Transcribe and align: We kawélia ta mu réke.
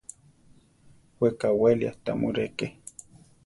We 1.19 1.27
kawélia 1.39 1.91
ta 2.03 2.11
mu 2.19 2.27
réke. 2.37 2.67